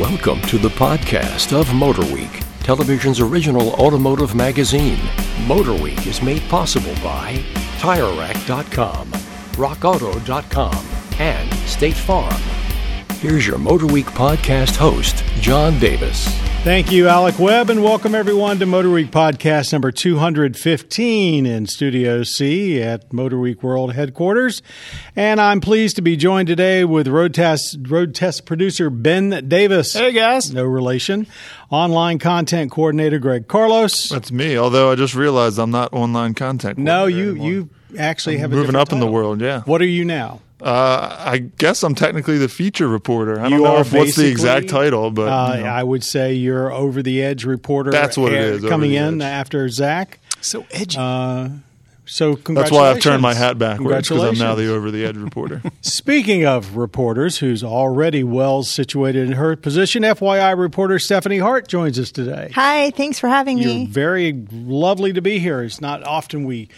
[0.00, 4.98] Welcome to the podcast of MotorWeek, television's original automotive magazine.
[5.46, 7.42] MotorWeek is made possible by
[7.78, 9.10] TireRack.com,
[9.52, 10.86] RockAuto.com,
[11.18, 12.55] and State Farm.
[13.20, 16.28] Here's your Motor Week podcast host, John Davis.
[16.62, 22.22] Thank you, Alec Webb, and welcome everyone to Motor Week podcast number 215 in Studio
[22.24, 24.62] C at Motor Week World headquarters.
[25.16, 29.94] And I'm pleased to be joined today with Road Test, Road Test producer Ben Davis.
[29.94, 30.52] Hey, guys.
[30.52, 31.26] No relation.
[31.70, 34.08] Online content coordinator Greg Carlos.
[34.10, 37.48] That's me, although I just realized I'm not online content No, you, anymore.
[37.48, 39.62] you actually have a moving different up in the world, yeah.
[39.62, 40.40] What are you now?
[40.62, 43.38] Uh, I guess I'm technically the feature reporter.
[43.38, 45.68] I don't You know if what's the exact title, but Uh, you know.
[45.68, 47.90] I would say you're over the edge reporter.
[47.90, 49.26] That's what it is, over Coming in edge.
[49.26, 50.18] after Zach.
[50.40, 50.96] So edgy.
[50.98, 51.48] Uh,
[52.08, 53.38] so that's why I've turned my congratulations.
[53.38, 55.60] hat backwards because I'm now the over the edge reporter.
[55.82, 61.98] Speaking of reporters, who's already well situated in her position, FYI reporter Stephanie Hart joins
[61.98, 62.50] us today.
[62.54, 63.86] Hi, thanks for having You're me.
[63.86, 65.62] very lovely to be here.
[65.64, 66.68] It's not often we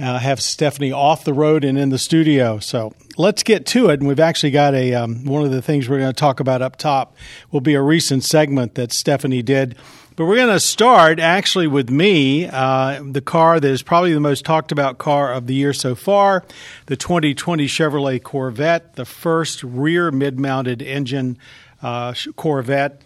[0.00, 2.58] uh, have Stephanie off the road and in the studio.
[2.58, 4.00] So let's get to it.
[4.00, 6.62] And we've actually got a um, one of the things we're going to talk about
[6.62, 7.16] up top
[7.50, 9.76] will be a recent segment that Stephanie did.
[10.16, 14.20] But we're going to start actually with me, uh, the car that is probably the
[14.20, 16.44] most talked about car of the year so far,
[16.86, 21.38] the 2020 Chevrolet Corvette, the first rear mid-mounted engine
[21.80, 23.00] uh, Corvette.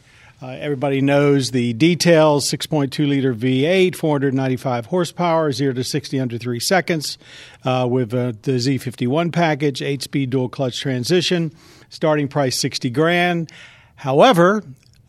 [0.45, 6.61] Uh, everybody knows the details 6.2 liter V8, 495 horsepower, 0 to 60 under 3
[6.61, 7.17] seconds,
[7.65, 11.51] uh, with uh, the Z51 package, 8 speed dual clutch transition,
[11.89, 13.51] starting price 60 grand.
[13.95, 14.63] However,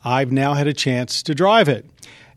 [0.06, 1.86] I've now had a chance to drive it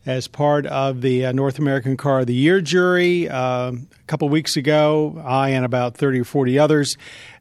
[0.07, 3.29] as part of the uh, North American Car of the Year jury.
[3.29, 6.97] Uh, a couple weeks ago, I and about 30 or 40 others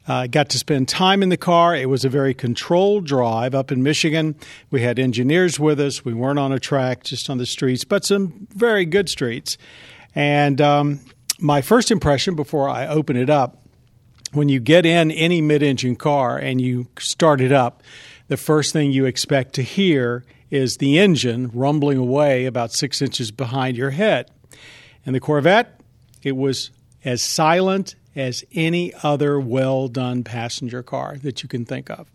[0.08, 1.76] uh, got to spend time in the car.
[1.76, 4.36] It was a very controlled drive up in Michigan.
[4.72, 6.04] We had engineers with us.
[6.04, 9.58] We weren't on a track, just on the streets, but some very good streets.
[10.16, 11.00] And um,
[11.40, 13.64] my first impression before I open it up
[14.34, 17.82] when you get in any mid engine car and you start it up,
[18.28, 23.32] the first thing you expect to hear is the engine rumbling away about six inches
[23.32, 24.32] behind your head.
[25.06, 25.80] And the Corvette,
[26.24, 26.72] it was
[27.04, 32.10] as silent as any other well done passenger car that you can think of.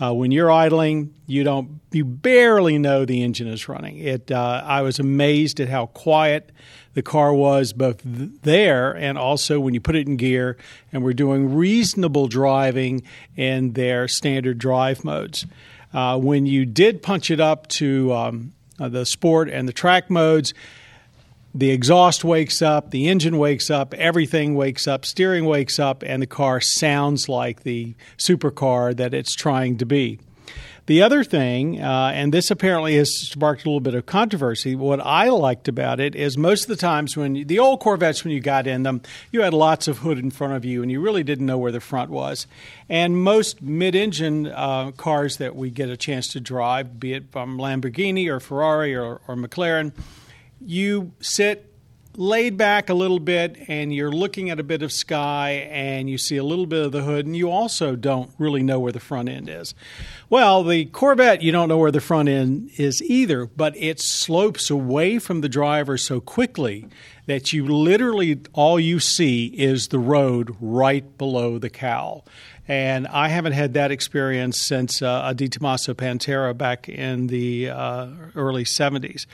[0.00, 3.98] Uh, when you're idling, you don't, you barely know the engine is running.
[3.98, 6.52] It, uh, I was amazed at how quiet
[6.92, 10.58] the car was both th- there and also when you put it in gear
[10.92, 13.02] and we're doing reasonable driving
[13.34, 15.46] in their standard drive modes.
[15.92, 20.10] Uh, when you did punch it up to um, uh, the sport and the track
[20.10, 20.52] modes,
[21.54, 26.22] the exhaust wakes up, the engine wakes up, everything wakes up, steering wakes up, and
[26.22, 30.20] the car sounds like the supercar that it's trying to be.
[30.88, 35.00] The other thing, uh, and this apparently has sparked a little bit of controversy, what
[35.00, 38.32] I liked about it is most of the times when you, the old Corvettes, when
[38.32, 41.02] you got in them, you had lots of hood in front of you and you
[41.02, 42.46] really didn't know where the front was.
[42.88, 47.30] And most mid engine uh, cars that we get a chance to drive, be it
[47.32, 49.92] from Lamborghini or Ferrari or, or McLaren,
[50.58, 51.67] you sit
[52.18, 56.18] laid back a little bit and you're looking at a bit of sky and you
[56.18, 58.98] see a little bit of the hood and you also don't really know where the
[58.98, 59.72] front end is.
[60.28, 64.68] Well, the Corvette, you don't know where the front end is either, but it slopes
[64.68, 66.88] away from the driver so quickly
[67.26, 72.26] that you literally all you see is the road right below the cowl.
[72.66, 77.70] And I haven't had that experience since uh, a De Tomaso Pantera back in the
[77.70, 79.26] uh, early 70s.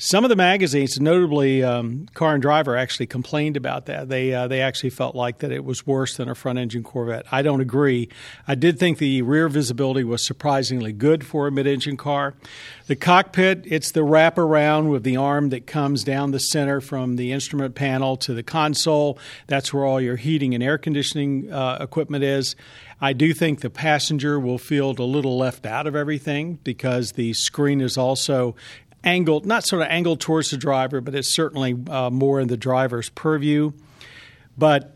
[0.00, 4.08] Some of the magazines, notably um, Car and Driver, actually complained about that.
[4.08, 7.26] They uh, they actually felt like that it was worse than a front engine Corvette.
[7.32, 8.08] I don't agree.
[8.46, 12.34] I did think the rear visibility was surprisingly good for a mid engine car.
[12.86, 17.32] The cockpit, it's the wraparound with the arm that comes down the center from the
[17.32, 19.18] instrument panel to the console.
[19.48, 22.54] That's where all your heating and air conditioning uh, equipment is.
[23.00, 27.32] I do think the passenger will feel a little left out of everything because the
[27.32, 28.56] screen is also
[29.08, 32.56] angled, not sort of angled towards the driver, but it's certainly uh, more in the
[32.56, 33.72] driver's purview.
[34.56, 34.94] But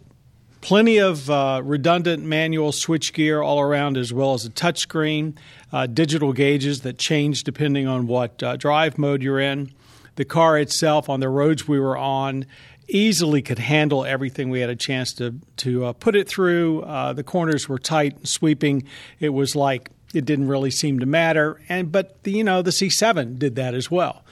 [0.61, 5.37] plenty of uh, redundant manual switchgear all around, as well as a touchscreen,
[5.73, 9.73] uh, digital gauges that change depending on what uh, drive mode you're in.
[10.17, 12.45] The car itself, on the roads we were on,
[12.89, 16.83] easily could handle everything we had a chance to to uh, put it through.
[16.83, 18.85] Uh, the corners were tight and sweeping.
[19.21, 21.61] It was like it didn't really seem to matter.
[21.69, 24.25] And but the, you know the C7 did that as well.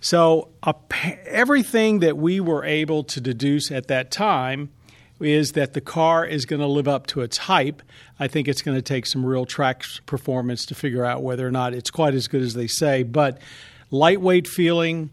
[0.00, 0.72] So uh,
[1.26, 4.70] everything that we were able to deduce at that time
[5.20, 7.82] is that the car is going to live up to its hype.
[8.20, 11.50] I think it's going to take some real track performance to figure out whether or
[11.50, 13.02] not it's quite as good as they say.
[13.02, 13.40] But
[13.90, 15.10] lightweight feeling,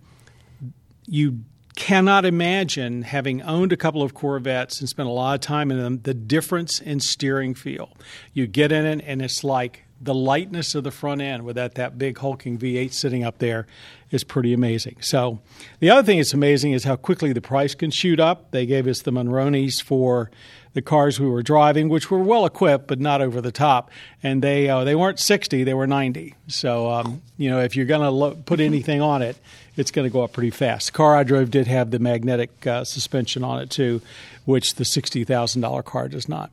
[1.08, 1.40] you
[1.76, 5.78] cannot imagine having owned a couple of Corvettes and spent a lot of time in
[5.78, 7.92] them, the difference in steering feel.
[8.34, 11.98] You get in it, and it's like the lightness of the front end without that
[11.98, 13.66] big hulking V8 sitting up there
[14.12, 14.98] is pretty amazing.
[15.02, 15.40] So,
[15.80, 18.52] the other thing that's amazing is how quickly the price can shoot up.
[18.52, 20.30] They gave us the Monroneys for
[20.74, 23.90] the cars we were driving, which were well equipped but not over the top,
[24.22, 26.36] and they uh, they weren't 60, they were 90.
[26.48, 29.38] So, um, you know, if you're going to lo- put anything on it,
[29.78, 30.88] it's going to go up pretty fast.
[30.88, 34.02] The car I drove did have the magnetic uh, suspension on it too,
[34.44, 36.52] which the $60,000 car does not.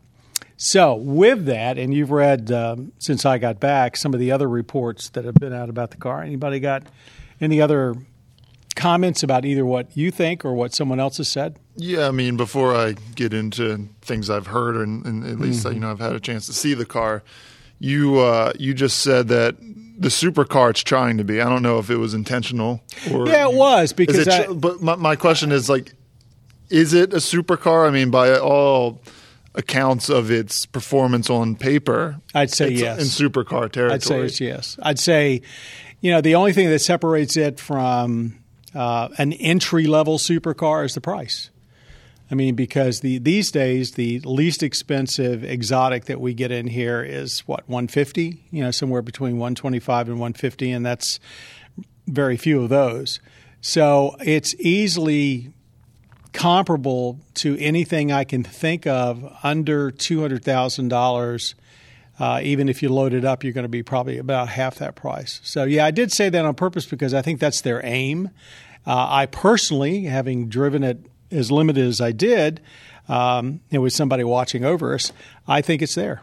[0.65, 4.49] So, with that, and you've read um, since I got back some of the other
[4.49, 6.23] reports that have been out about the car.
[6.23, 6.85] Anybody got
[7.41, 7.97] any other
[8.77, 11.59] comments about either what you think or what someone else has said?
[11.75, 15.75] Yeah, I mean, before I get into things I've heard, and, and at least mm-hmm.
[15.75, 17.25] you know I've had a chance to see the car.
[17.81, 21.41] You uh, you just said that the supercar it's trying to be.
[21.41, 24.29] I don't know if it was intentional or yeah, it was because.
[24.29, 25.93] It, I, but my, my question is like,
[26.71, 27.89] is it a supercar?
[27.89, 29.01] I mean, by all
[29.55, 32.99] accounts of its performance on paper, I'd say yes.
[32.99, 34.79] In supercar territory, I'd say it's yes.
[34.83, 35.43] I'd say,
[36.01, 38.39] you know, the only thing that separates it from
[38.75, 41.51] uh, an entry level supercar is the price.
[42.31, 47.03] I mean, because the these days the least expensive exotic that we get in here
[47.03, 51.21] is what 150, you know, somewhere between 125 and 150, and that's
[52.07, 53.21] very few of those.
[53.61, 55.53] So it's easily
[56.33, 61.55] comparable to anything I can think of under $200,000.
[62.19, 64.95] Uh, even if you load it up, you're going to be probably about half that
[64.95, 65.41] price.
[65.43, 68.31] So, yeah, I did say that on purpose because I think that's their aim.
[68.87, 70.99] Uh, I personally, having driven it
[71.31, 72.61] as limited as I did,
[73.09, 75.13] um, and with somebody watching over us,
[75.49, 76.21] I think it's there.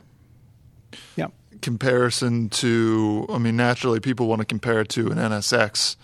[1.15, 1.27] Yeah.
[1.61, 5.95] Comparison to, I mean, naturally, people want to compare it to an NSX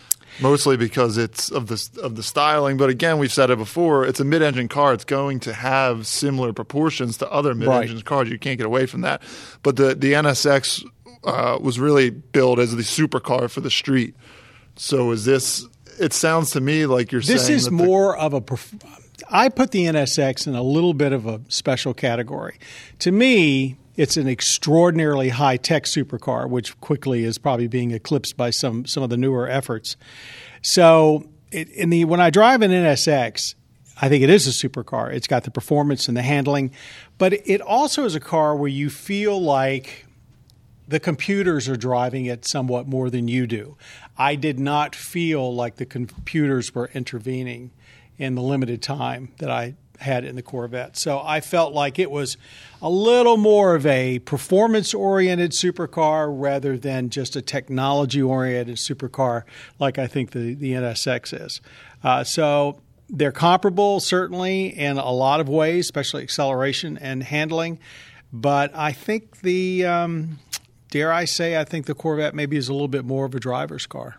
[0.41, 2.77] mostly because it's of the of the styling.
[2.77, 4.05] But again, we've said it before.
[4.05, 4.93] It's a mid-engine car.
[4.93, 8.05] It's going to have similar proportions to other mid-engine right.
[8.05, 8.29] cars.
[8.29, 9.21] You can't get away from that.
[9.63, 10.85] But the the NSX
[11.23, 14.15] uh, was really built as the supercar for the street.
[14.75, 15.65] So is this?
[15.99, 18.43] It sounds to me like you're this is more of a.
[19.29, 22.59] I put the NSX in a little bit of a special category.
[22.99, 28.49] To me, it's an extraordinarily high tech supercar, which quickly is probably being eclipsed by
[28.49, 29.95] some some of the newer efforts.
[30.61, 33.55] So, it, in the when I drive an NSX,
[34.01, 35.13] I think it is a supercar.
[35.13, 36.71] It's got the performance and the handling,
[37.17, 40.05] but it also is a car where you feel like
[40.87, 43.77] the computers are driving it somewhat more than you do.
[44.17, 47.71] I did not feel like the computers were intervening
[48.17, 50.97] in the limited time that I had in the Corvette.
[50.97, 52.37] So I felt like it was
[52.81, 59.43] a little more of a performance oriented supercar rather than just a technology oriented supercar
[59.79, 61.61] like I think the, the NSX is.
[62.03, 67.79] Uh, so they're comparable, certainly, in a lot of ways, especially acceleration and handling.
[68.33, 70.39] But I think the, um,
[70.89, 73.39] dare I say, I think the Corvette maybe is a little bit more of a
[73.39, 74.17] driver's car.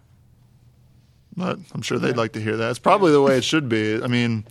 [1.37, 2.71] But I'm sure they'd like to hear that.
[2.71, 4.03] It's probably the way it should be.
[4.03, 4.45] I mean,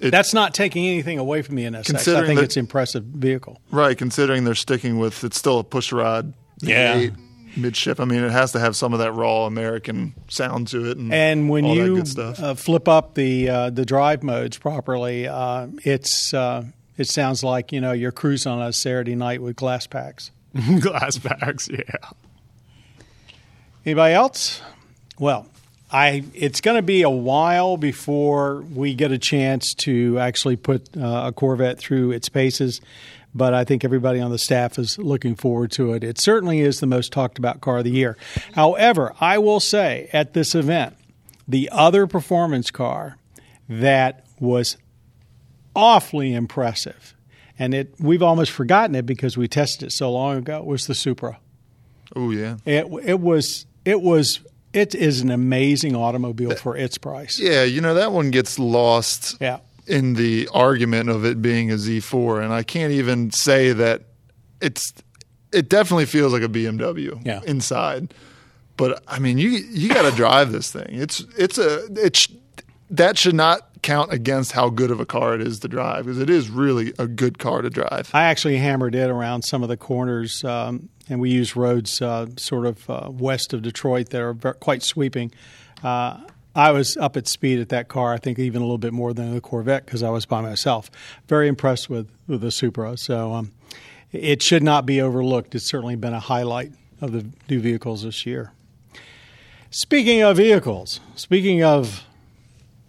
[0.00, 2.14] it, that's not taking anything away from the NSX.
[2.14, 3.60] I think it's an impressive vehicle.
[3.70, 6.34] Right, considering they're sticking with it's still a pushrod.
[6.60, 7.08] Yeah.
[7.56, 7.98] Midship.
[7.98, 11.12] I mean, it has to have some of that raw American sound to it, and,
[11.12, 16.64] and when you uh, flip up the uh, the drive modes properly, uh, it's uh,
[16.98, 20.30] it sounds like you know you're cruising on a Saturday night with glass packs.
[20.80, 21.80] glass packs, yeah.
[23.84, 24.60] Anybody else?
[25.18, 25.46] Well,
[25.90, 30.96] I it's going to be a while before we get a chance to actually put
[30.96, 32.80] uh, a Corvette through its paces,
[33.34, 36.04] but I think everybody on the staff is looking forward to it.
[36.04, 38.16] It certainly is the most talked about car of the year.
[38.52, 40.96] However, I will say at this event,
[41.46, 43.16] the other performance car
[43.68, 44.76] that was
[45.74, 47.14] awfully impressive,
[47.58, 50.94] and it we've almost forgotten it because we tested it so long ago, was the
[50.94, 51.38] Supra.
[52.14, 54.40] Oh yeah, it it was it was
[54.72, 57.38] it is an amazing automobile for its price.
[57.38, 59.58] Yeah, you know that one gets lost yeah.
[59.86, 64.02] in the argument of it being a Z4 and I can't even say that
[64.60, 64.92] it's
[65.52, 67.40] it definitely feels like a BMW yeah.
[67.46, 68.12] inside.
[68.76, 70.88] But I mean, you you got to drive this thing.
[70.90, 72.28] It's it's a it's
[72.90, 76.20] that should not count against how good of a car it is to drive because
[76.20, 78.10] it is really a good car to drive.
[78.12, 82.26] I actually hammered it around some of the corners, um, and we use roads uh,
[82.36, 85.32] sort of uh, west of Detroit that are very, quite sweeping.
[85.82, 86.18] Uh,
[86.54, 88.12] I was up at speed at that car.
[88.12, 90.90] I think even a little bit more than the Corvette because I was by myself.
[91.28, 92.96] Very impressed with with the Supra.
[92.96, 93.52] So um,
[94.12, 95.54] it should not be overlooked.
[95.54, 98.52] It's certainly been a highlight of the new vehicles this year.
[99.70, 102.04] Speaking of vehicles, speaking of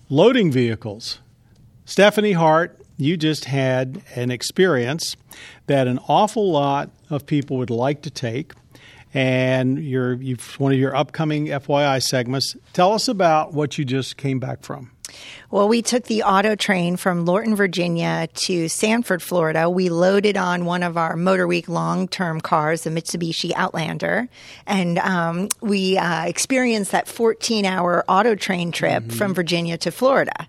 [0.09, 1.19] loading vehicles,
[1.85, 5.15] Stephanie Hart, you just had an experience
[5.67, 8.53] that an awful lot of people would like to take
[9.13, 10.17] and your
[10.57, 12.55] one of your upcoming FYI segments.
[12.73, 14.91] Tell us about what you just came back from.
[15.51, 19.69] Well, we took the auto train from Lorton, Virginia to Sanford, Florida.
[19.69, 24.27] We loaded on one of our Motor Week long term cars, the Mitsubishi Outlander,
[24.65, 29.17] and um, we uh, experienced that 14 hour auto train trip mm-hmm.
[29.17, 30.47] from Virginia to Florida.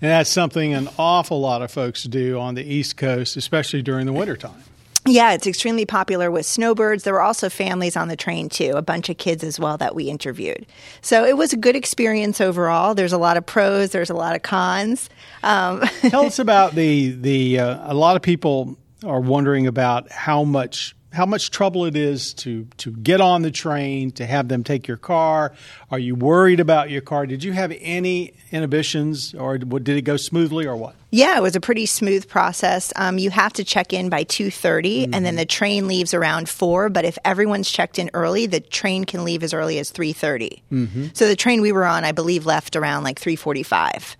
[0.00, 4.06] And that's something an awful lot of folks do on the East Coast, especially during
[4.06, 4.64] the wintertime.
[5.04, 7.02] Yeah, it's extremely popular with snowbirds.
[7.02, 9.96] There were also families on the train too, a bunch of kids as well that
[9.96, 10.64] we interviewed.
[11.00, 12.94] So it was a good experience overall.
[12.94, 15.10] There's a lot of pros, there's a lot of cons.
[15.42, 17.58] Um, Tell us about the the.
[17.58, 22.32] Uh, a lot of people are wondering about how much how much trouble it is
[22.34, 25.52] to to get on the train to have them take your car
[25.90, 30.16] are you worried about your car did you have any inhibitions or did it go
[30.16, 33.92] smoothly or what yeah it was a pretty smooth process um, you have to check
[33.92, 35.14] in by 2.30 mm-hmm.
[35.14, 35.36] and then mm-hmm.
[35.36, 39.42] the train leaves around 4 but if everyone's checked in early the train can leave
[39.42, 41.06] as early as 3.30 mm-hmm.
[41.12, 44.16] so the train we were on i believe left around like 3.45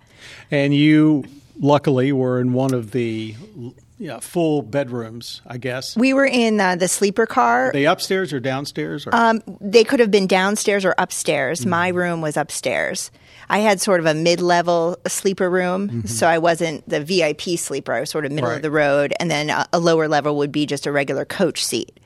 [0.51, 1.23] and you
[1.59, 3.35] luckily were in one of the
[4.03, 5.95] yeah, full bedrooms, I guess.
[5.95, 7.69] We were in uh, the sleeper car.
[7.69, 9.07] Are they upstairs or downstairs?
[9.07, 9.15] Or?
[9.15, 11.61] Um, they could have been downstairs or upstairs.
[11.61, 11.69] Mm-hmm.
[11.69, 13.11] My room was upstairs.
[13.47, 16.07] I had sort of a mid-level sleeper room, mm-hmm.
[16.07, 17.93] so I wasn't the VIP sleeper.
[17.93, 18.57] I was sort of middle right.
[18.57, 21.63] of the road, and then a, a lower level would be just a regular coach
[21.63, 21.97] seat.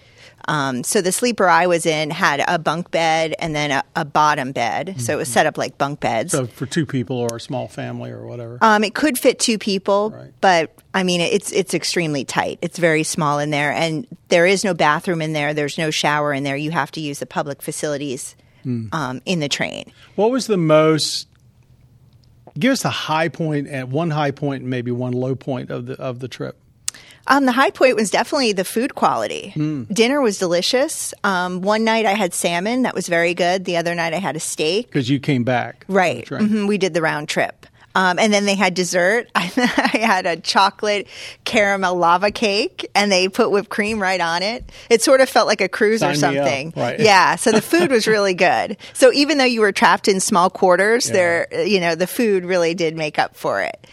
[0.47, 4.05] Um, so the sleeper I was in had a bunk bed and then a, a
[4.05, 4.87] bottom bed.
[4.87, 4.99] Mm-hmm.
[4.99, 6.31] So it was set up like bunk beds.
[6.31, 8.57] So for two people or a small family or whatever.
[8.61, 10.33] Um, it could fit two people, right.
[10.39, 12.59] but I mean it's it's extremely tight.
[12.61, 15.53] It's very small in there, and there is no bathroom in there.
[15.53, 16.55] There's no shower in there.
[16.55, 18.35] You have to use the public facilities
[18.65, 18.93] mm.
[18.93, 19.91] um, in the train.
[20.15, 21.27] What was the most?
[22.57, 25.85] Give us the high point at one high point and maybe one low point of
[25.87, 26.57] the of the trip.
[27.27, 29.53] Um, the high point was definitely the food quality.
[29.55, 29.93] Mm.
[29.93, 31.13] Dinner was delicious.
[31.23, 33.65] Um, one night I had salmon that was very good.
[33.65, 35.85] The other night I had a steak because you came back.
[35.87, 36.25] Right.
[36.25, 36.67] Mm-hmm.
[36.67, 37.65] We did the round trip.
[37.97, 39.27] Um, and then they had dessert.
[39.35, 41.07] I had a chocolate
[41.45, 44.71] caramel lava cake, and they put whipped cream right on it.
[44.87, 46.73] It sort of felt like a cruise Sign or something.
[46.75, 46.99] Right.
[47.07, 47.37] Yeah.
[47.37, 48.77] So the food was really good.
[48.93, 51.13] So even though you were trapped in small quarters, yeah.
[51.13, 53.87] there, you know, the food really did make up for it.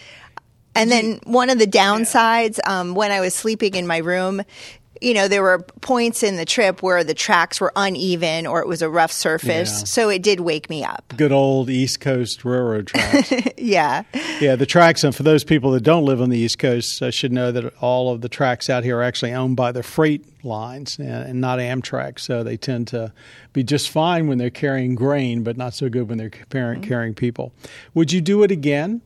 [0.74, 4.42] And then one of the downsides, um, when I was sleeping in my room,
[5.00, 8.66] you know, there were points in the trip where the tracks were uneven or it
[8.66, 9.80] was a rough surface.
[9.80, 9.84] Yeah.
[9.84, 11.12] So it did wake me up.
[11.16, 13.32] Good old East Coast railroad tracks.
[13.58, 14.04] yeah.
[14.40, 17.10] Yeah, the tracks, and for those people that don't live on the East Coast, I
[17.10, 20.24] should know that all of the tracks out here are actually owned by the freight
[20.44, 22.18] lines and not Amtrak.
[22.18, 23.12] So they tend to
[23.52, 26.88] be just fine when they're carrying grain, but not so good when they're carrying, mm-hmm.
[26.88, 27.52] carrying people.
[27.94, 29.02] Would you do it again?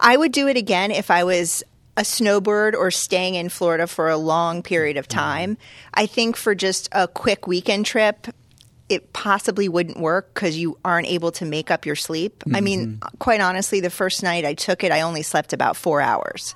[0.00, 1.62] I would do it again if I was
[1.96, 5.56] a snowbird or staying in Florida for a long period of time.
[5.92, 8.26] I think for just a quick weekend trip,
[8.88, 12.40] it possibly wouldn't work because you aren't able to make up your sleep.
[12.40, 12.56] Mm-hmm.
[12.56, 13.16] I mean, mm-hmm.
[13.18, 16.54] quite honestly, the first night I took it, I only slept about four hours.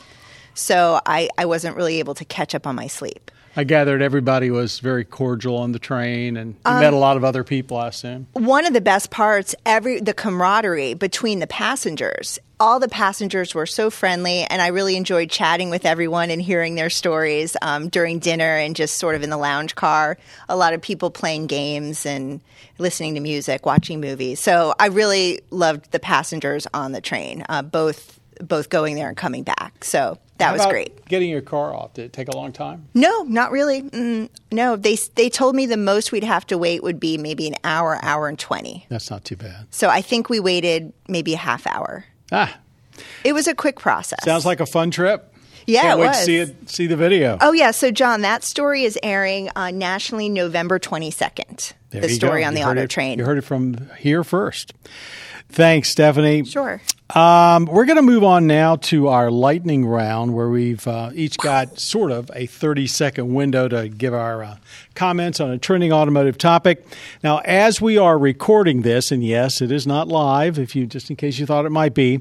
[0.54, 3.30] So I, I wasn't really able to catch up on my sleep.
[3.56, 7.16] I gathered everybody was very cordial on the train, and you um, met a lot
[7.16, 7.76] of other people.
[7.76, 12.38] I assume one of the best parts, every the camaraderie between the passengers.
[12.60, 16.74] All the passengers were so friendly, and I really enjoyed chatting with everyone and hearing
[16.74, 20.18] their stories um, during dinner and just sort of in the lounge car.
[20.48, 22.40] A lot of people playing games and
[22.78, 24.40] listening to music, watching movies.
[24.40, 29.16] So I really loved the passengers on the train, uh, both both going there and
[29.16, 29.84] coming back.
[29.84, 31.04] So that How was great.
[31.06, 32.86] Getting your car off did it take a long time?
[32.94, 33.82] No, not really.
[33.82, 37.46] Mm, no, they they told me the most we'd have to wait would be maybe
[37.46, 38.86] an hour, hour and twenty.
[38.88, 39.66] That's not too bad.
[39.70, 42.04] So I think we waited maybe a half hour.
[42.32, 42.58] Ah,
[43.25, 44.23] it was a quick process.
[44.25, 45.35] Sounds like a fun trip.
[45.66, 46.18] Yeah, Can't it wait was.
[46.18, 46.70] to see it.
[46.70, 47.37] See the video.
[47.40, 47.73] Oh yeah.
[47.73, 51.75] So John, that story is airing uh, nationally November twenty second.
[51.90, 52.49] The story go.
[52.49, 53.18] on you the auto it, train.
[53.18, 54.75] You heard it from here first.
[55.50, 56.45] Thanks, Stephanie.
[56.45, 56.80] Sure.
[57.14, 61.38] Um, we're going to move on now to our lightning round, where we've uh, each
[61.38, 64.57] got sort of a 30 second window to give our uh,
[64.95, 66.85] comments on a trending automotive topic.
[67.25, 71.09] Now, as we are recording this, and yes, it is not live, if you just
[71.09, 72.21] in case you thought it might be,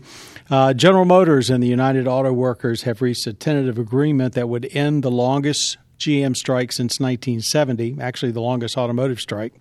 [0.49, 4.69] uh, General Motors and the United Auto Workers have reached a tentative agreement that would
[4.71, 9.53] end the longest GM strike since 1970, actually the longest automotive strike.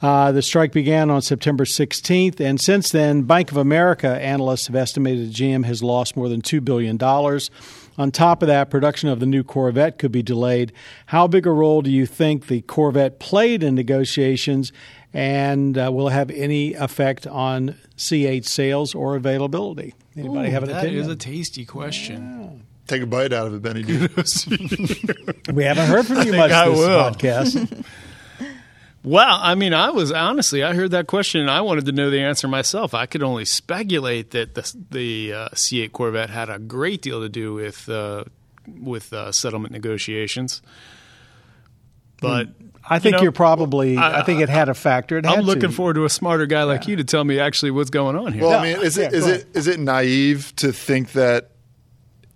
[0.00, 4.76] Uh, the strike began on September 16th, and since then, Bank of America analysts have
[4.76, 7.02] estimated GM has lost more than $2 billion.
[7.02, 10.72] On top of that, production of the new Corvette could be delayed.
[11.06, 14.72] How big a role do you think the Corvette played in negotiations,
[15.12, 19.94] and uh, will it have any effect on C8 sales or availability?
[20.16, 21.02] Anybody Ooh, have an that opinion?
[21.02, 22.64] is a tasty question.
[22.88, 23.84] Take a bite out of it, Benny.
[25.54, 26.98] We haven't heard from you much I this will.
[27.10, 27.84] podcast.
[29.04, 32.10] Well, I mean, I was honestly, I heard that question and I wanted to know
[32.10, 32.94] the answer myself.
[32.94, 37.28] I could only speculate that the, the uh, C8 Corvette had a great deal to
[37.28, 38.24] do with uh,
[38.66, 40.60] with uh, settlement negotiations.
[42.20, 42.48] But
[42.84, 43.96] I think know, you are probably.
[43.96, 45.16] I, I- think it had a factor.
[45.16, 45.72] It had I'm looking to.
[45.72, 48.42] forward to a smarter guy like you to tell me actually what's going on here.
[48.42, 51.52] Well, No, I mean, is yeah, it, is it is it naive to think that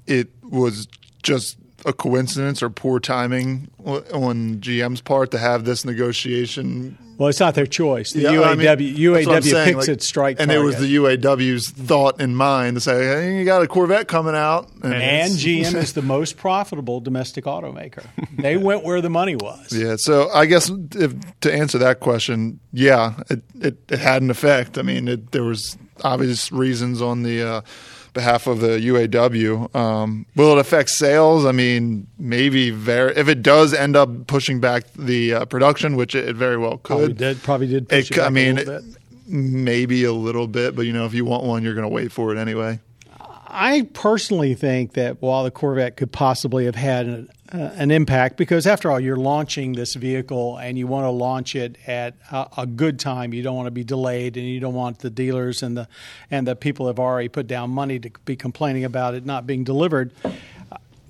[0.07, 0.89] it was
[1.23, 6.97] just a coincidence or poor timing on GM's part to have this negotiation?
[7.19, 8.13] Well, it's not their choice.
[8.13, 11.71] The Yeah, UAW I mean, UAW picks like- its strike, and it was the UAW's
[11.71, 15.75] thought in mind to say, "Hey, you got a Corvette coming out," and, And GM
[15.83, 18.05] is the most profitable domestic automaker.
[18.39, 19.73] They went where the money was.
[19.73, 24.31] Yeah, so I guess if, to answer that question, yeah, it, it, it had an
[24.31, 24.79] effect.
[24.79, 27.61] I mean, it, there was obvious reasons on the uh,
[28.13, 29.75] behalf of the UAW.
[29.75, 31.45] Um, will it affect sales?
[31.45, 33.17] I mean, maybe very.
[33.17, 36.79] If it does end up pushing back the uh, production, which it, it very well
[36.79, 37.43] could, Probably did.
[37.43, 37.89] Probably did.
[37.89, 38.81] Push it, it I mean, a
[39.27, 42.13] maybe a little bit, but you know, if you want one, you're going to wait
[42.13, 42.81] for it anyway.
[43.55, 48.39] I personally think that while the Corvette could possibly have had an, uh, an impact,
[48.39, 52.49] because after all, you're launching this vehicle and you want to launch it at a,
[52.59, 53.35] a good time.
[53.35, 55.87] You don't want to be delayed, and you don't want the dealers and the
[56.31, 59.65] and the people have already put down money to be complaining about it not being
[59.65, 60.13] delivered.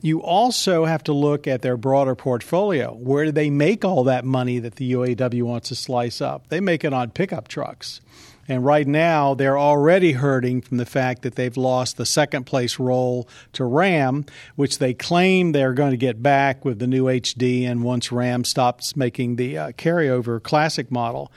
[0.01, 2.93] You also have to look at their broader portfolio.
[2.93, 6.49] Where do they make all that money that the UAW wants to slice up?
[6.49, 8.01] They make it on pickup trucks.
[8.49, 12.79] And right now, they're already hurting from the fact that they've lost the second place
[12.79, 17.65] role to Ram, which they claim they're going to get back with the new HD
[17.65, 21.31] and once Ram stops making the uh, carryover classic model.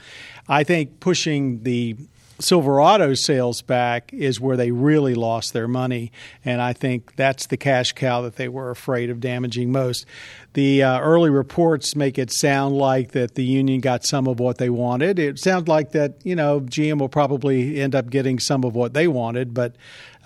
[0.48, 1.96] I think pushing the
[2.38, 6.12] Silverado sales back is where they really lost their money,
[6.44, 10.04] and I think that's the cash cow that they were afraid of damaging most.
[10.52, 14.58] The uh, early reports make it sound like that the union got some of what
[14.58, 15.18] they wanted.
[15.18, 18.92] It sounds like that you know GM will probably end up getting some of what
[18.92, 19.74] they wanted, but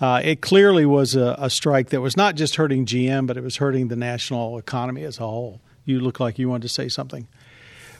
[0.01, 3.43] uh, it clearly was a, a strike that was not just hurting GM, but it
[3.43, 5.61] was hurting the national economy as a whole.
[5.85, 7.27] You look like you wanted to say something.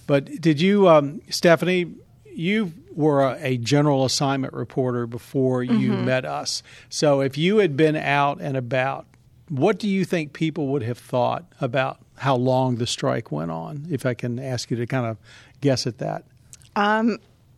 [0.06, 1.94] But did you, um, Stephanie?
[2.34, 6.64] You were a, a general assignment reporter before you met us.
[6.90, 9.06] So if you had been out and about,
[9.50, 13.88] what do you think people would have thought about how long the strike went on?
[13.90, 15.18] If I can ask you to kind of
[15.60, 16.24] guess at that.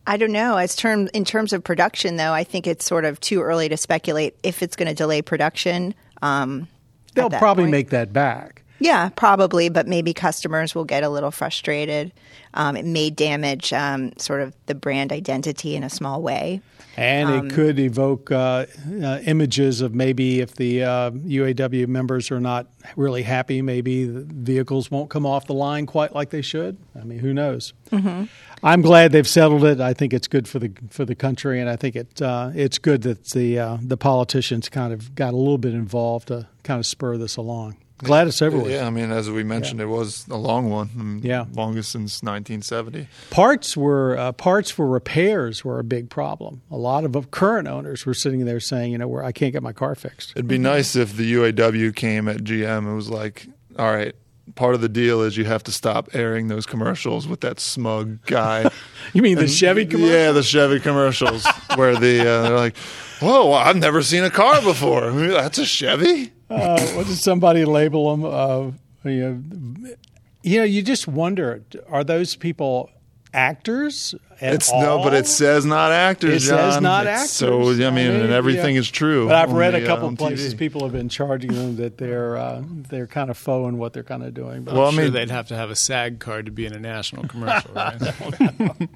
[0.06, 0.58] I don't know.
[0.58, 3.78] As term in terms of production, though, I think it's sort of too early to
[3.78, 5.96] speculate if it's going to delay production.
[6.22, 6.68] Um,
[7.14, 7.72] They'll probably point.
[7.72, 8.63] make that back.
[8.84, 12.12] Yeah, probably, but maybe customers will get a little frustrated.
[12.54, 16.62] Um, it may damage um, sort of the brand identity in a small way.
[16.98, 18.66] And Um, it could evoke uh,
[19.02, 22.68] uh, images of maybe if the uh, UAW members are not
[22.98, 26.78] really happy, maybe the vehicles won't come off the line quite like they should.
[27.00, 27.72] I mean, who knows?
[27.90, 28.26] Mm-hmm.
[28.64, 29.80] I'm glad they've settled it.
[29.80, 32.80] I think it's good for the for the country, and I think it uh, it's
[32.80, 36.80] good that the uh, the politicians kind of got a little bit involved to kind
[36.80, 37.78] of spur this along.
[38.04, 38.72] Glad it's over with.
[38.72, 40.90] Yeah, I mean, as we mentioned, it was a long one.
[41.00, 41.46] I mean, Yeah.
[41.54, 43.08] longest since 1970.
[43.30, 46.62] Parts were uh, parts for repairs were a big problem.
[46.72, 49.64] A lot of current owners were sitting there saying, you know, where I can't get
[49.64, 50.32] my car fixed.
[50.32, 53.48] It'd be nice if the UAW came at GM and was like,
[53.80, 54.14] all right,
[54.56, 58.24] part of the deal is you have to stop airing those commercials with that smug
[58.26, 58.70] guy.
[59.14, 60.16] You mean the Chevy commercial?
[60.16, 62.76] Yeah, the Chevy commercials where the uh, they're like,
[63.20, 65.12] "Whoa, I've never seen a car before.
[65.12, 68.26] That's a Chevy." Uh, what did somebody label them?
[68.26, 69.96] Uh, you, know,
[70.44, 72.90] you know, you just wonder: Are those people
[73.34, 74.16] actors?
[74.42, 76.44] At It's no, but it says not actors.
[76.44, 77.32] It says not It's actors.
[77.32, 78.82] So I mean, and everything yeah.
[78.82, 79.28] is true.
[79.28, 80.58] But I've read the, a couple uh, places TV.
[80.60, 84.04] people have been charging them that they're uh, they're kind of faux in what they're
[84.04, 84.64] kind of doing.
[84.64, 86.66] But Well, I I'm sure mean- they'd have to have a SAG card to be
[86.66, 88.02] in a national commercial, right?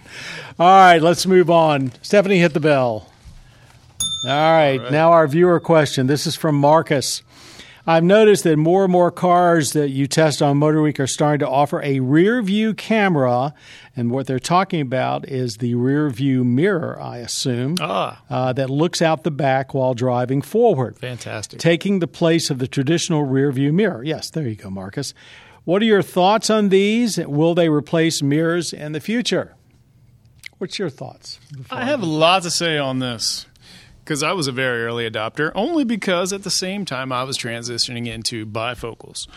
[0.60, 1.92] All right, let's move on.
[2.02, 3.12] Stephanie, hit the bell.
[4.26, 6.08] All right, now our viewer question.
[6.08, 7.22] This is from Marcus.
[7.90, 11.40] I've noticed that more and more cars that you test on Motor Week are starting
[11.40, 13.54] to offer a rear view camera.
[13.96, 18.70] And what they're talking about is the rear view mirror, I assume, ah, uh, that
[18.70, 21.60] looks out the back while driving forward fantastic.
[21.60, 24.04] taking the place of the traditional rear view mirror.
[24.04, 25.14] Yes, there you go, Marcus.
[25.64, 27.18] What are your thoughts on these?
[27.18, 29.56] Will they replace mirrors in the future?
[30.58, 31.40] What's your thoughts?
[31.72, 33.46] I have a lot to say on this
[34.08, 37.38] because I was a very early adopter, only because at the same time I was
[37.38, 39.28] transitioning into bifocals,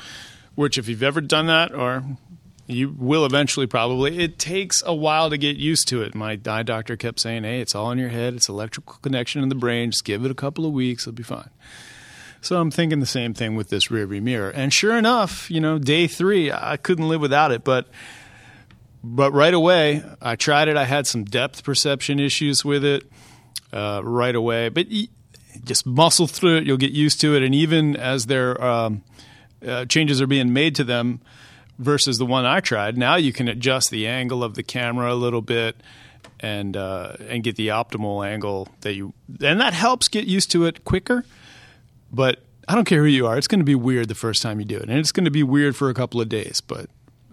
[0.54, 2.04] which, if you've ever done that, or
[2.68, 6.14] you will eventually probably, it takes a while to get used to it.
[6.14, 9.48] My eye doctor kept saying, hey, it's all in your head, it's electrical connection in
[9.48, 11.50] the brain, just give it a couple of weeks, it'll be fine.
[12.40, 14.50] So I'm thinking the same thing with this rearview mirror.
[14.50, 17.88] And sure enough, you know, day three, I couldn't live without it, but
[19.02, 20.76] but right away, I tried it.
[20.76, 23.11] I had some depth perception issues with it
[23.72, 24.87] uh, right away, but
[25.64, 26.66] just muscle through it.
[26.66, 29.02] You'll get used to it, and even as their um,
[29.66, 31.20] uh, changes are being made to them
[31.78, 35.14] versus the one I tried, now you can adjust the angle of the camera a
[35.14, 35.76] little bit
[36.38, 40.64] and uh, and get the optimal angle that you and that helps get used to
[40.64, 41.24] it quicker.
[42.12, 44.59] But I don't care who you are; it's going to be weird the first time
[44.59, 46.61] you do it, and it's going to be weird for a couple of days.
[46.61, 46.88] But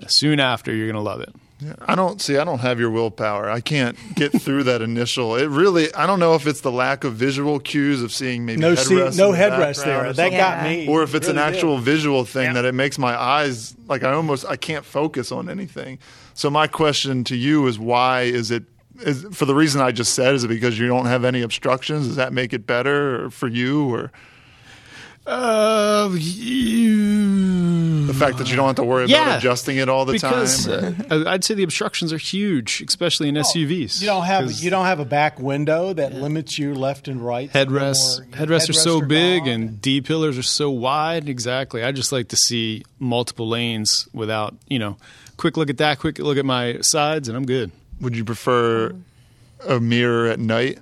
[0.07, 1.33] soon after, you're going to love it.
[1.59, 2.37] Yeah, I don't see.
[2.37, 3.49] I don't have your willpower.
[3.49, 5.35] I can't get through that initial.
[5.35, 5.91] It really.
[5.95, 8.93] I don't know if it's the lack of visual cues of seeing maybe No, see,
[8.95, 10.13] no the headrest there.
[10.13, 10.87] That got me.
[10.87, 11.55] or if it's an Really did.
[11.55, 12.53] actual visual thing Yeah.
[12.53, 15.97] that it makes my eyes like I almost I can't focus on anything.
[16.35, 18.63] So my question to you is why is it
[18.99, 22.05] is for the reason I just said is it because you don't have any obstructions?
[22.07, 24.11] Does that make it better for you or
[25.27, 30.05] Uh, you, the fact that you don't have to worry Yeah, about adjusting it all
[30.05, 31.05] the because time?
[31.11, 33.99] or- uh, I'd say the obstructions are huge, especially in SUVs.
[33.99, 37.21] You don't have 'Cause you don't have a back window that limits you left and
[37.23, 37.51] right.
[37.51, 38.19] headrests.
[38.21, 39.53] Or- Headrests are so big, gone.
[39.53, 41.27] and D pillars are so wide.
[41.27, 41.83] Exactly.
[41.83, 44.97] I just like to see multiple lanes without you know,
[45.35, 47.71] quick look at that, quick look at my sides, and I'm good.
[47.99, 48.93] would you prefer
[49.67, 50.79] a mirror at night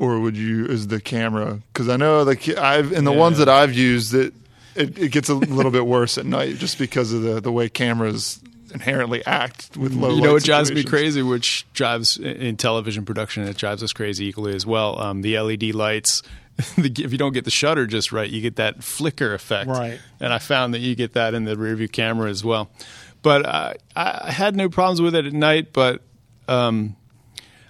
[0.00, 3.38] or would you is the camera because i know the ca- i've in the ones
[3.38, 4.32] that i've used it,
[4.74, 7.68] it it gets a little bit worse at night just because of the the way
[7.68, 8.40] cameras
[8.72, 13.04] inherently act with low you know light what drives me crazy, which drives in television
[13.04, 14.98] production, it drives us crazy equally as well.
[15.00, 16.22] Um, the LED lights.
[16.76, 19.70] if you don't get the shutter just right, you get that flicker effect.
[19.70, 19.98] Right.
[20.20, 22.70] And I found that you get that in the rear view camera as well.
[23.22, 26.02] But I, I had no problems with it at night, but
[26.48, 26.96] um,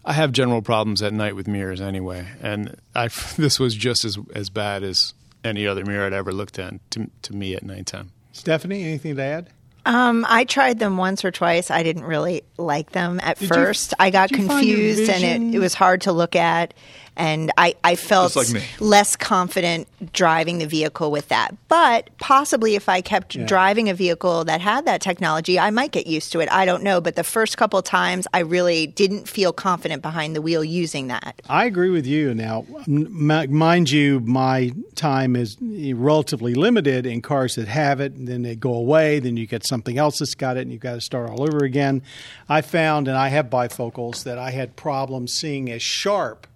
[0.04, 2.26] I have general problems at night with mirrors anyway.
[2.40, 6.58] And I, this was just as as bad as any other mirror I'd ever looked
[6.58, 8.12] at to, to me at nighttime.
[8.32, 9.50] Stephanie, anything to add?
[9.86, 11.70] Um, I tried them once or twice.
[11.70, 13.94] I didn't really like them at you- first.
[13.98, 16.74] I got did you find your confused and it, it was hard to look at.
[17.20, 18.48] And I, I felt like
[18.80, 21.54] less confident driving the vehicle with that.
[21.68, 26.06] But possibly if I kept driving a vehicle that had that technology, I might get
[26.06, 26.50] used to it.
[26.50, 26.98] I don't know.
[26.98, 31.42] But the first couple times, I really didn't feel confident behind the wheel using that.
[31.46, 32.33] I agree with you.
[32.33, 38.26] Now, m- mind you, my time is relatively limited in cars that have it, and
[38.26, 39.18] then they go away.
[39.18, 41.66] Then you get something else that's got it, and you've got to start all over
[41.66, 42.00] again.
[42.48, 46.46] I found, and I have bifocals, that I had problems seeing as sharp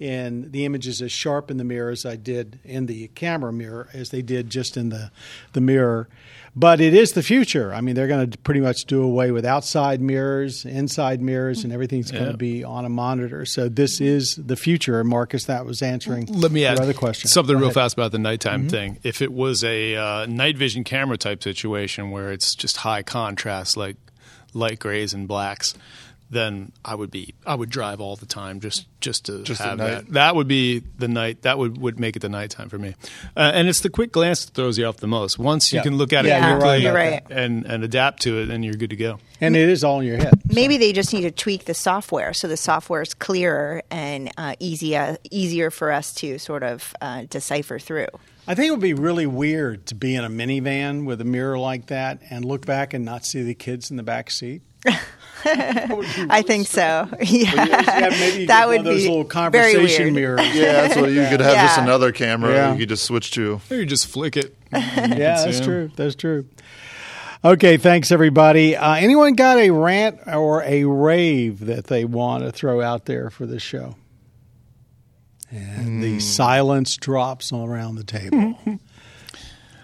[0.00, 3.88] in the images as sharp in the mirror as I did in the camera mirror,
[3.92, 5.10] as they did just in the
[5.52, 6.08] the mirror.
[6.56, 7.72] But it is the future.
[7.72, 11.72] I mean, they're going to pretty much do away with outside mirrors, inside mirrors, and
[11.72, 12.32] everything's going Yeah.
[12.32, 13.44] to be on a monitor.
[13.44, 15.04] So this is the future.
[15.04, 17.28] Marcus, that was answering Let me ask add other question.
[17.28, 17.76] something Go real ahead.
[17.76, 17.80] Mm-hmm.
[17.84, 18.98] fast about the nighttime thing.
[19.04, 23.76] If it was a uh, night vision camera type situation where it's just high contrast,
[23.76, 23.96] like
[24.52, 25.74] light grays and blacks,
[26.30, 29.78] then I would be I would drive all the time just just to Just have
[29.78, 30.08] that.
[30.12, 31.42] That would be the night.
[31.42, 32.94] That would, would make it the nighttime for me.
[33.36, 35.38] Uh, and it's the quick glance that throws you off the most.
[35.38, 35.82] Once you Yeah.
[35.84, 37.22] can look at Yeah, it you're right quickly You're right.
[37.30, 39.18] and and adapt to it, then you're good to go.
[39.40, 40.34] And it is all in your head.
[40.52, 44.54] Maybe they just need to tweak the software so the software is clearer and uh,
[44.60, 48.08] easier easier for us to sort of uh, decipher through.
[48.46, 51.58] I think it would be really weird to be in a minivan with a mirror
[51.58, 54.62] like that and look back and not see the kids in the back seat.
[55.44, 57.08] I think so.
[57.22, 60.36] Yeah, Yeah, maybe that would those be little very conversation weird.
[60.38, 60.40] mirrors.
[60.56, 62.72] yeah that's what you could have just another camera Yeah.
[62.74, 64.54] you could just switch to Or you just flick it.
[64.72, 65.64] Yeah, that's see 'em.
[65.64, 65.90] true.
[65.96, 66.46] That's true.
[67.42, 68.76] Okay, thanks everybody.
[68.76, 73.30] Uh, anyone got a rant or a rave that they want to throw out there
[73.30, 73.96] for this show?
[75.50, 78.56] And the silence drops all around the table.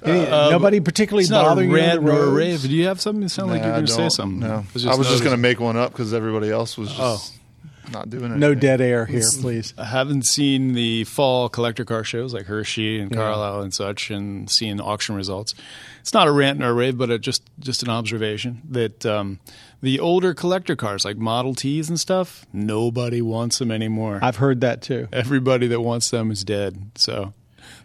[0.07, 2.37] Any- nobody particularly It's not a bothering you on rant the nor a roads?
[2.37, 2.63] rave.
[2.63, 3.23] Do you have something?
[3.23, 4.41] You sound like you're going to say something.
[4.41, 7.01] no I i was just going to make one up because everybody else was just
[7.35, 7.91] Oh.
[7.93, 9.73] not doing it No dead air here, please.
[9.79, 14.51] I haven't seen the fall collector car shows like Hershey and Carlisle and such, and
[14.51, 15.55] seeing auction results.
[16.01, 19.39] It's not a rant nor a rave, but a, just just an observation that um,
[19.83, 24.19] the older collector cars like Model Ts and stuff, nobody wants them anymore.
[24.23, 25.07] I've heard that too.
[25.13, 26.91] Everybody that wants them is dead.
[26.97, 27.35] So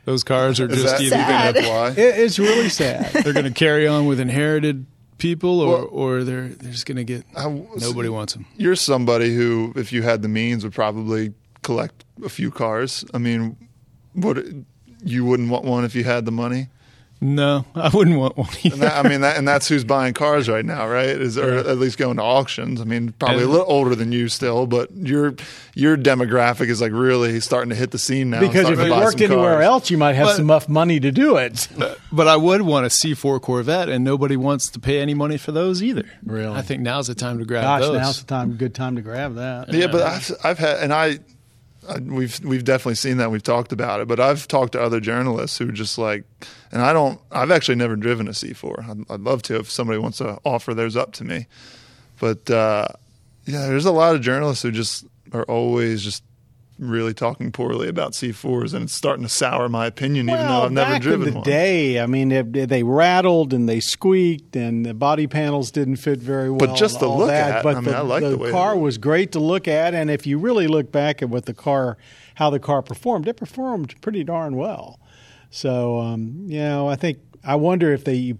[0.05, 1.09] those cars are Is just that, either you
[1.55, 1.67] think Sad.
[1.67, 3.11] why It, it's really sad.
[3.23, 4.85] they're going to carry on with inherited
[5.17, 8.45] people, or Well- or they're they're just going to get I- nobody wants them.
[8.57, 13.05] You're somebody who, if you had the means, would probably collect a few cars.
[13.13, 13.55] I mean,
[14.15, 14.65] would
[15.03, 16.67] you wouldn't want one if you had the money?
[17.23, 18.49] No, I wouldn't want one.
[18.63, 18.73] Either.
[18.73, 21.07] And that, I mean, that, and that's who's buying cars right now, right?
[21.07, 22.81] Is or at least going to auctions.
[22.81, 25.35] I mean, probably a little older than you still, but your
[25.75, 28.39] your demographic is like really starting to hit the scene now.
[28.39, 29.65] Because if you worked anywhere cars.
[29.65, 31.67] else, you might have But- enough money to do it.
[32.11, 35.51] But I would want a C4 Corvette, and nobody wants to pay any money for
[35.51, 36.05] those either.
[36.25, 36.55] Really?
[36.57, 37.97] I think now's the time to grab Gosh, those.
[37.99, 39.71] now's the time, good time to grab that.
[39.71, 41.19] Yeah, but I've, I've had, and I, I,
[42.01, 43.31] we've we've definitely seen that.
[43.31, 46.23] We've talked about it, but I've talked to other journalists who just like,
[46.71, 47.19] and I don't.
[47.31, 48.89] I've actually never driven a C4.
[48.89, 51.47] I'd, I'd love to if somebody wants to offer theirs up to me,
[52.19, 52.87] but uh,
[53.45, 56.23] yeah, there's a lot of journalists who just are always just
[56.81, 60.71] really talking poorly about C4s, and it's starting to sour my opinion, even though I've
[60.71, 61.47] never back driven in the one.
[61.47, 66.19] day, I mean, they, they rattled and they squeaked, and the body panels didn't fit
[66.19, 66.57] very well.
[66.59, 67.57] But just and to look that.
[67.57, 69.93] at, but I mean, the, I like the way car was great to look at,
[69.93, 71.97] and if you really look back at what the car,
[72.35, 74.99] how the car performed, it performed pretty darn well.
[75.51, 78.35] So, um, you know, I think I wonder if they.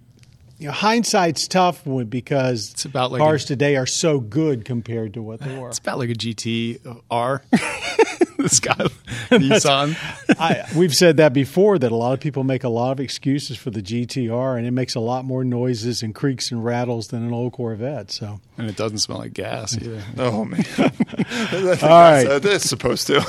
[0.57, 5.15] You know, hindsight's tough because It's about like cars a- today are so good compared
[5.15, 5.69] to what they were.
[5.69, 7.41] It's about like a GT R.
[8.37, 8.73] this guy,
[9.29, 9.95] Nissan.
[10.39, 13.57] I, we've said that before that a lot of people make a lot of excuses
[13.57, 17.23] for the GTR, and it makes a lot more noises and creaks and rattles than
[17.23, 18.11] an old Corvette.
[18.11, 20.01] So, And it doesn't smell like gas either.
[20.17, 20.63] Oh man!
[21.81, 22.45] All right.
[22.45, 23.25] it's supposed to.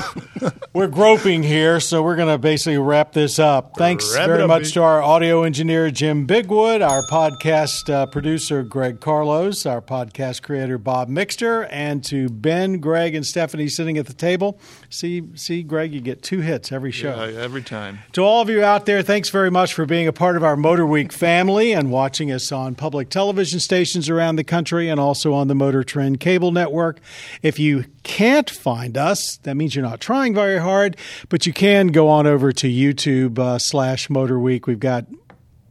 [0.73, 3.77] we're groping here, so we're going to basically wrap this up.
[3.77, 4.73] Thanks Wrap very up, much baby.
[4.73, 10.79] to our audio engineer Jim Bigwood, our podcast uh, producer Greg Carlos, our podcast creator
[10.79, 14.59] Bob Mixter, and to Ben, Greg, and Stephanie sitting at the table.
[14.91, 17.25] See, see, Greg, you get two hits every show.
[17.25, 18.01] Yeah, every time.
[18.13, 20.55] To all of you out there, thanks very much for being a part of our
[20.55, 25.33] Motor Week family and watching us on public television stations around the country and also
[25.33, 27.01] on the Motor Trend cable network.
[27.41, 30.99] If you can't find us, that means you're not trying very hard,
[31.31, 34.67] but you can go on over to YouTube uh, slash Motor Week.
[34.67, 35.07] We've got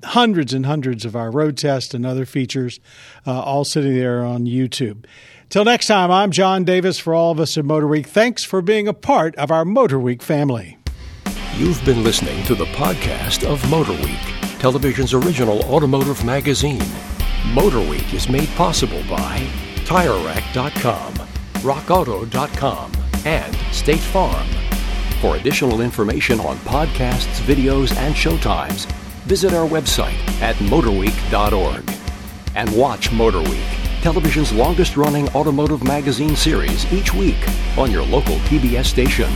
[0.03, 2.79] hundreds and hundreds of our road tests and other features
[3.27, 5.05] uh, all sitting there on YouTube.
[5.51, 8.07] Till next time, I'm John Davis for all of us at Motor Week.
[8.07, 10.77] Thanks for being a part of our Motor Week family.
[11.57, 14.17] You've been listening to the podcast of Motor Week,
[14.59, 16.81] television's original automotive magazine.
[17.47, 19.45] Motor Week is made possible by
[19.83, 21.15] TireRack.com,
[21.55, 22.91] RockAuto.com,
[23.25, 24.47] and State Farm.
[25.19, 28.89] For additional information on podcasts, videos, and showtimes,
[29.23, 31.83] visit our website at motorweek.org.
[32.55, 37.37] And watch Motor Week, television's longest running automotive magazine series each week
[37.77, 39.31] on your local PBS station.